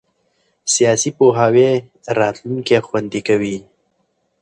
[0.73, 1.69] سیاسي پوهاوی
[2.19, 3.57] راتلونکی خوندي کوي